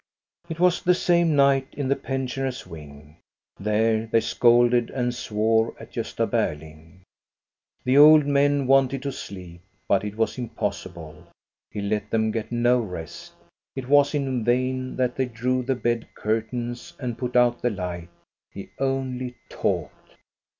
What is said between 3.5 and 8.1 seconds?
There they scolded and swore at Gosta Berling. THE YOUNG COUNTESS 197 The